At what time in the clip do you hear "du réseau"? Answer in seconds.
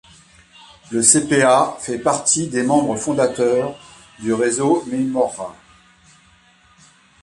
4.19-4.83